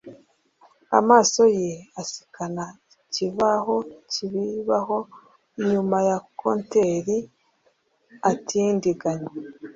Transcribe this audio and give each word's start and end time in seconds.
amaso 0.99 1.41
ye 1.59 1.69
asikana 2.01 2.65
ikibaho 3.01 3.75
cyibibaho 4.11 4.97
inyuma 5.59 5.97
ya 6.07 6.17
compteur 6.39 7.07
atindiganya 8.31 9.31